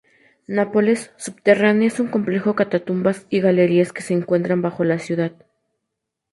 Nápoles 0.47 1.11
subterránea 1.17 1.87
es 1.87 1.99
un 1.99 2.07
complejo 2.07 2.55
catacumbas 2.55 3.27
y 3.29 3.39
galerías 3.39 3.93
que 3.93 4.01
se 4.01 4.15
encuentran 4.15 4.63
bajo 4.63 4.83
la 4.83 4.97
ciudad. 4.97 5.31